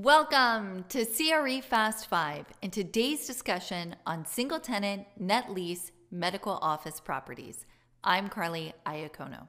Welcome 0.00 0.84
to 0.90 1.04
CRE 1.04 1.60
Fast 1.60 2.06
5 2.06 2.46
and 2.62 2.72
today's 2.72 3.26
discussion 3.26 3.96
on 4.06 4.26
single 4.26 4.60
tenant 4.60 5.08
net 5.18 5.52
lease 5.52 5.90
medical 6.12 6.52
office 6.62 7.00
properties. 7.00 7.66
I'm 8.04 8.28
Carly 8.28 8.74
Iacono. 8.86 9.48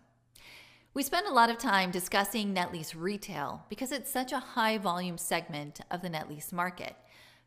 We 0.96 1.04
spend 1.04 1.28
a 1.28 1.32
lot 1.32 1.52
of 1.52 1.60
time 1.60 1.92
discussing 1.92 2.52
net 2.52 2.74
lease 2.74 2.96
retail 2.96 3.64
because 3.70 3.92
it's 3.92 4.12
such 4.12 4.32
a 4.32 4.40
high 4.40 4.80
volume 4.80 5.20
segment 5.20 5.82
of 5.92 6.02
the 6.02 6.10
net 6.10 6.28
lease 6.28 6.52
market. 6.52 6.96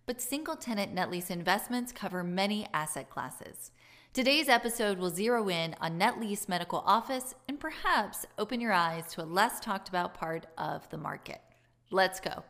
But 0.06 0.20
single 0.20 0.54
tenant 0.54 0.94
net 0.94 1.10
lease 1.10 1.28
investments 1.28 1.90
cover 1.90 2.22
many 2.22 2.68
asset 2.72 3.10
classes. 3.10 3.72
Today's 4.12 4.48
episode 4.48 4.98
will 4.98 5.10
zero 5.10 5.48
in 5.48 5.74
on 5.80 5.98
net 5.98 6.20
lease 6.20 6.48
medical 6.48 6.84
office 6.86 7.34
and 7.48 7.58
perhaps 7.58 8.26
open 8.38 8.60
your 8.60 8.72
eyes 8.72 9.12
to 9.14 9.24
a 9.24 9.26
less 9.26 9.58
talked 9.58 9.88
about 9.88 10.14
part 10.14 10.46
of 10.56 10.88
the 10.90 10.98
market. 10.98 11.40
Let's 11.90 12.20
go. 12.20 12.44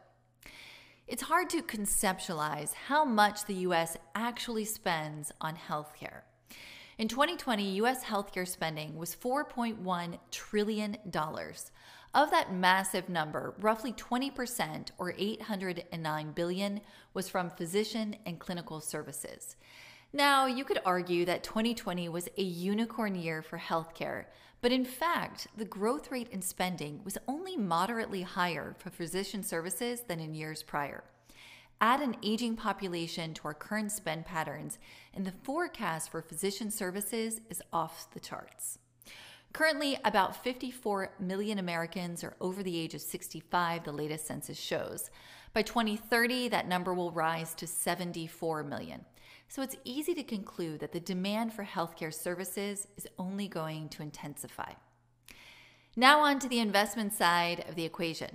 It's 1.09 1.25
hard 1.25 1.51
to 1.51 1.63
conceptualize 1.63 2.75
how 2.75 3.05
much 3.05 3.45
the 3.45 3.55
US 3.67 3.97
actually 4.15 4.65
spends 4.65 5.33
on 5.41 5.57
healthcare. 5.57 6.23
In 6.97 7.09
2020, 7.09 7.73
US 7.81 8.05
healthcare 8.05 8.47
spending 8.47 8.97
was 8.97 9.17
$4.1 9.17 10.19
trillion. 10.31 10.97
Of 12.15 12.31
that 12.31 12.55
massive 12.55 13.09
number, 13.09 13.55
roughly 13.59 13.93
20% 13.95 14.91
or 14.99 15.15
809 15.19 16.33
billion 16.33 16.81
was 17.15 17.29
from 17.29 17.51
physician 17.51 18.15
and 18.25 18.39
clinical 18.39 18.81
services. 18.81 19.57
Now, 20.15 20.45
you 20.45 20.65
could 20.65 20.81
argue 20.85 21.25
that 21.25 21.43
2020 21.43 22.11
was 22.11 22.29
a 22.37 22.43
unicorn 22.43 23.15
year 23.15 23.41
for 23.41 23.59
healthcare, 23.59 24.27
but 24.61 24.71
in 24.71 24.85
fact, 24.85 25.47
the 25.57 25.65
growth 25.65 26.11
rate 26.11 26.29
in 26.31 26.43
spending 26.43 27.01
was 27.03 27.17
only 27.27 27.57
moderately 27.57 28.21
higher 28.21 28.77
for 28.79 28.91
physician 28.91 29.43
services 29.43 30.03
than 30.03 30.21
in 30.21 30.35
years 30.35 30.63
prior. 30.63 31.03
Add 31.81 32.01
an 32.01 32.17
aging 32.23 32.57
population 32.57 33.33
to 33.35 33.43
our 33.45 33.55
current 33.55 33.91
spend 33.91 34.27
patterns, 34.27 34.79
and 35.15 35.27
the 35.27 35.33
forecast 35.45 36.11
for 36.11 36.21
physician 36.21 36.71
services 36.71 37.41
is 37.49 37.63
off 37.73 38.07
the 38.13 38.21
charts. 38.21 38.79
Currently, 39.55 39.99
about 40.05 40.45
54 40.45 41.15
million 41.21 41.59
Americans 41.59 42.23
are 42.23 42.37
over 42.39 42.63
the 42.63 42.79
age 42.79 42.93
of 42.93 43.01
65, 43.01 43.85
the 43.85 43.93
latest 43.93 44.27
census 44.27 44.59
shows. 44.59 45.11
By 45.55 45.63
2030, 45.63 46.49
that 46.49 46.69
number 46.69 46.93
will 46.93 47.13
rise 47.13 47.55
to 47.55 47.67
74 47.67 48.63
million. 48.63 49.07
So 49.55 49.61
it's 49.61 49.77
easy 49.85 50.15
to 50.15 50.23
conclude 50.23 50.81
that 50.81 50.93
the 50.93 50.99
demand 50.99 51.53
for 51.53 51.63
healthcare 51.63 52.15
services 52.15 52.89
is 52.97 53.07
only 53.19 53.49
going 53.49 53.91
to 53.91 54.01
intensify. 54.01 54.73
Now, 55.95 56.21
on 56.21 56.39
to 56.39 56.49
the 56.49 56.61
investment 56.61 57.13
side 57.13 57.63
of 57.69 57.75
the 57.75 57.85
equation. 57.85 58.35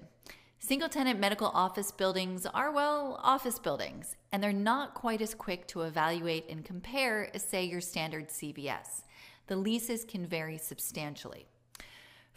Single 0.60 0.90
tenant 0.90 1.20
medical 1.20 1.48
office 1.48 1.92
buildings 1.92 2.46
are, 2.46 2.72
well, 2.72 3.20
office 3.24 3.58
buildings, 3.58 4.16
and 4.32 4.44
they're 4.44 4.54
not 4.54 4.94
quite 4.94 5.24
as 5.24 5.34
quick 5.34 5.68
to 5.70 5.82
evaluate 5.82 6.46
and 6.52 6.64
compare 6.64 7.32
as, 7.34 7.42
say, 7.42 7.66
your 7.66 7.82
standard 7.82 8.30
CVS. 8.30 9.02
The 9.48 9.56
leases 9.56 10.06
can 10.06 10.28
vary 10.28 10.60
substantially. 10.60 11.48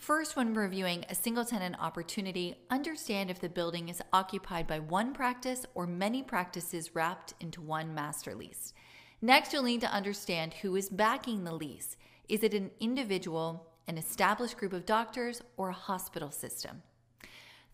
First, 0.00 0.34
when 0.34 0.54
reviewing 0.54 1.04
a 1.10 1.14
single 1.14 1.44
tenant 1.44 1.76
opportunity, 1.78 2.56
understand 2.70 3.30
if 3.30 3.38
the 3.38 3.50
building 3.50 3.90
is 3.90 4.00
occupied 4.14 4.66
by 4.66 4.78
one 4.78 5.12
practice 5.12 5.66
or 5.74 5.86
many 5.86 6.22
practices 6.22 6.94
wrapped 6.94 7.34
into 7.38 7.60
one 7.60 7.94
master 7.94 8.34
lease. 8.34 8.72
Next, 9.20 9.52
you'll 9.52 9.62
need 9.62 9.82
to 9.82 9.92
understand 9.92 10.54
who 10.54 10.74
is 10.74 10.88
backing 10.88 11.44
the 11.44 11.52
lease. 11.52 11.98
Is 12.30 12.42
it 12.42 12.54
an 12.54 12.70
individual, 12.80 13.74
an 13.88 13.98
established 13.98 14.56
group 14.56 14.72
of 14.72 14.86
doctors, 14.86 15.42
or 15.58 15.68
a 15.68 15.74
hospital 15.74 16.30
system? 16.30 16.82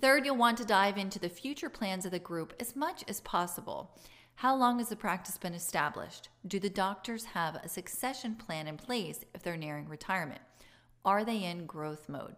Third, 0.01 0.27
you'll 0.27 0.37
want 0.37 0.59
to 0.59 0.65
dive 0.65 0.99
into 0.99 1.21
the 1.21 1.29
future 1.29 1.71
plans 1.71 2.05
of 2.05 2.11
the 2.11 2.19
group 2.19 2.55
as 2.59 2.75
much 2.75 3.05
as 3.07 3.21
possible. 3.21 3.97
How 4.35 4.57
long 4.57 4.81
has 4.81 4.89
the 4.89 4.97
practice 4.97 5.39
been 5.39 5.55
established? 5.55 6.29
Do 6.45 6.59
the 6.59 6.69
doctors 6.71 7.25
have 7.27 7.55
a 7.55 7.69
succession 7.69 8.35
plan 8.35 8.67
in 8.67 8.79
place 8.79 9.25
if 9.33 9.45
they're 9.45 9.57
nearing 9.57 9.89
retirement? 9.89 10.41
Are 11.07 11.25
they 11.25 11.45
in 11.45 11.65
growth 11.67 12.09
mode? 12.09 12.35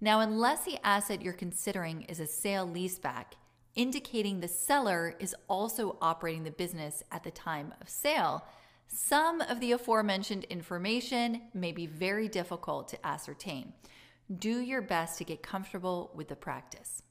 Now, 0.00 0.20
unless 0.20 0.64
the 0.64 0.84
asset 0.84 1.22
you're 1.22 1.32
considering 1.32 2.02
is 2.02 2.20
a 2.20 2.26
sale 2.26 2.68
leaseback, 2.68 3.34
indicating 3.76 4.40
the 4.40 4.48
seller 4.48 5.14
is 5.20 5.34
also 5.48 5.96
operating 6.02 6.42
the 6.42 6.50
business 6.50 7.04
at 7.12 7.22
the 7.22 7.30
time 7.30 7.72
of 7.80 7.88
sale, 7.88 8.44
some 8.88 9.40
of 9.40 9.60
the 9.60 9.72
aforementioned 9.72 10.44
information 10.44 11.42
may 11.54 11.72
be 11.72 11.86
very 11.86 12.28
difficult 12.28 12.88
to 12.88 13.06
ascertain. 13.06 13.72
Do 14.38 14.60
your 14.60 14.82
best 14.82 15.18
to 15.18 15.24
get 15.24 15.42
comfortable 15.42 16.10
with 16.14 16.28
the 16.28 16.36
practice. 16.36 17.02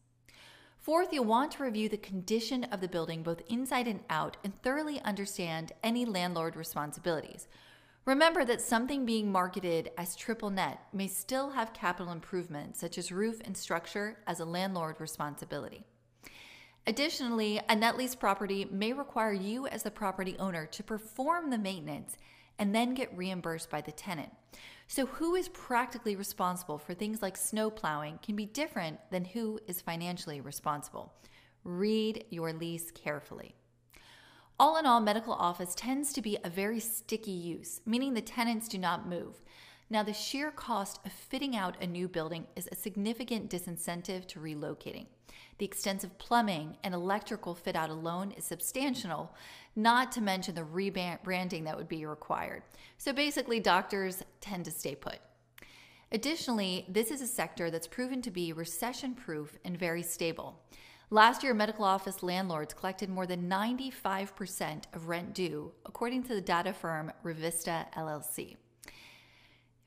Fourth, 0.79 1.11
you'll 1.11 1.25
want 1.25 1.53
to 1.53 1.63
review 1.63 1.89
the 1.89 1.97
condition 1.97 2.65
of 2.65 2.81
the 2.81 2.87
building 2.87 3.23
both 3.23 3.41
inside 3.49 3.87
and 3.87 4.01
out 4.09 4.37
and 4.43 4.53
thoroughly 4.61 5.01
understand 5.01 5.71
any 5.83 6.05
landlord 6.05 6.55
responsibilities. 6.55 7.47
Remember 8.05 8.45
that 8.45 8.61
something 8.61 9.03
being 9.03 9.31
marketed 9.31 9.89
as 9.97 10.15
triple 10.15 10.51
net 10.51 10.79
may 10.93 11.07
still 11.07 11.49
have 11.49 11.73
capital 11.73 12.11
improvements, 12.11 12.79
such 12.79 12.99
as 12.99 13.11
roof 13.11 13.41
and 13.43 13.57
structure, 13.57 14.19
as 14.27 14.39
a 14.39 14.45
landlord 14.45 14.97
responsibility. 14.99 15.83
Additionally, 16.85 17.59
a 17.67 17.75
net 17.75 17.97
lease 17.97 18.13
property 18.13 18.65
may 18.69 18.93
require 18.93 19.33
you 19.33 19.65
as 19.65 19.81
the 19.81 19.89
property 19.89 20.35
owner 20.37 20.67
to 20.67 20.83
perform 20.83 21.49
the 21.49 21.57
maintenance 21.57 22.15
and 22.59 22.75
then 22.75 22.93
get 22.93 23.17
reimbursed 23.17 23.71
by 23.71 23.81
the 23.81 23.91
tenant. 23.91 24.31
So, 24.87 25.07
who 25.07 25.33
is 25.33 25.49
practically 25.49 26.15
responsible 26.15 26.77
for 26.77 26.93
things 26.93 27.23
like 27.23 27.35
snow 27.35 27.71
plowing 27.71 28.19
can 28.21 28.35
be 28.35 28.45
different 28.45 28.99
than 29.09 29.25
who 29.25 29.59
is 29.67 29.81
financially 29.81 30.41
responsible. 30.41 31.11
Read 31.63 32.25
your 32.29 32.53
lease 32.53 32.91
carefully. 32.91 33.55
All 34.57 34.77
in 34.77 34.85
all, 34.85 35.01
medical 35.01 35.33
office 35.33 35.75
tends 35.75 36.13
to 36.13 36.21
be 36.21 36.37
a 36.41 36.49
very 36.49 36.79
sticky 36.79 37.31
use, 37.31 37.81
meaning 37.85 38.13
the 38.13 38.21
tenants 38.21 38.69
do 38.69 38.77
not 38.77 39.09
move. 39.09 39.41
Now, 39.89 40.01
the 40.01 40.13
sheer 40.13 40.49
cost 40.49 41.01
of 41.05 41.11
fitting 41.11 41.57
out 41.57 41.81
a 41.81 41.87
new 41.87 42.07
building 42.07 42.47
is 42.55 42.69
a 42.71 42.75
significant 42.75 43.49
disincentive 43.49 44.25
to 44.27 44.39
relocating. 44.39 45.07
The 45.57 45.65
extensive 45.65 46.17
plumbing 46.17 46.77
and 46.85 46.93
electrical 46.93 47.53
fit 47.53 47.75
out 47.75 47.89
alone 47.89 48.31
is 48.31 48.45
substantial, 48.45 49.35
not 49.75 50.13
to 50.13 50.21
mention 50.21 50.55
the 50.55 50.61
rebranding 50.61 51.65
that 51.65 51.75
would 51.75 51.89
be 51.89 52.05
required. 52.05 52.63
So 52.97 53.11
basically, 53.11 53.59
doctors 53.59 54.23
tend 54.39 54.63
to 54.65 54.71
stay 54.71 54.95
put. 54.95 55.19
Additionally, 56.13 56.85
this 56.87 57.11
is 57.11 57.21
a 57.21 57.27
sector 57.27 57.69
that's 57.69 57.87
proven 57.87 58.21
to 58.21 58.31
be 58.31 58.53
recession 58.53 59.15
proof 59.15 59.57
and 59.65 59.77
very 59.77 60.01
stable. 60.01 60.61
Last 61.11 61.43
year, 61.43 61.53
medical 61.53 61.85
office 61.85 62.23
landlords 62.23 62.73
collected 62.73 63.09
more 63.09 63.27
than 63.27 63.47
95% 63.47 64.83
of 64.93 65.07
rent 65.07 65.35
due, 65.35 65.71
according 65.85 66.23
to 66.23 66.35
the 66.35 66.41
data 66.41 66.73
firm 66.73 67.11
Revista 67.23 67.85
LLC. 67.93 68.55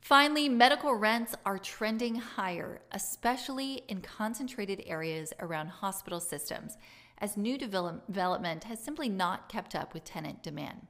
Finally, 0.00 0.48
medical 0.48 0.94
rents 0.94 1.34
are 1.44 1.58
trending 1.58 2.14
higher, 2.14 2.80
especially 2.92 3.82
in 3.88 4.00
concentrated 4.00 4.82
areas 4.86 5.32
around 5.40 5.66
hospital 5.66 6.20
systems, 6.20 6.78
as 7.18 7.36
new 7.36 7.58
development 7.58 8.64
has 8.64 8.78
simply 8.78 9.08
not 9.08 9.48
kept 9.48 9.74
up 9.74 9.92
with 9.92 10.04
tenant 10.04 10.42
demand. 10.44 10.86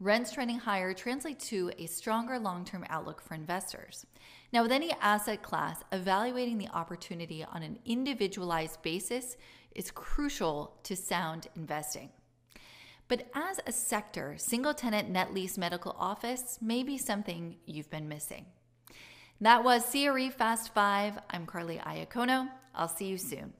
Rents 0.00 0.32
trending 0.32 0.60
higher 0.60 0.94
translate 0.94 1.40
to 1.40 1.72
a 1.76 1.86
stronger 1.86 2.38
long 2.38 2.64
term 2.64 2.86
outlook 2.88 3.20
for 3.20 3.34
investors. 3.34 4.06
Now, 4.52 4.62
with 4.62 4.72
any 4.72 4.92
asset 5.00 5.42
class, 5.42 5.82
evaluating 5.92 6.56
the 6.56 6.68
opportunity 6.68 7.44
on 7.44 7.62
an 7.62 7.78
individualized 7.84 8.80
basis 8.82 9.36
is 9.74 9.90
crucial 9.90 10.78
to 10.82 10.96
sound 10.96 11.48
investing. 11.56 12.10
But 13.08 13.26
as 13.34 13.58
a 13.66 13.72
sector, 13.72 14.34
single 14.36 14.74
tenant 14.74 15.08
net 15.08 15.32
lease 15.32 15.56
medical 15.56 15.96
office 15.98 16.58
may 16.60 16.82
be 16.82 16.98
something 16.98 17.56
you've 17.64 17.90
been 17.90 18.08
missing. 18.08 18.46
That 19.40 19.64
was 19.64 19.84
CRE 19.90 20.30
Fast 20.30 20.74
5. 20.74 21.18
I'm 21.30 21.46
Carly 21.46 21.78
Iacono. 21.78 22.48
I'll 22.74 22.88
see 22.88 23.06
you 23.06 23.16
soon. 23.16 23.54